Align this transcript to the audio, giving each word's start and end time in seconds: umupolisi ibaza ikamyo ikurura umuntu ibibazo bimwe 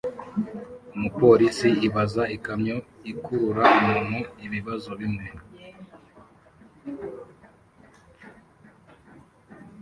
umupolisi 0.95 1.69
ibaza 1.87 2.23
ikamyo 2.35 2.77
ikurura 3.11 3.63
umuntu 3.77 4.17
ibibazo 4.45 4.91
bimwe 4.99 5.25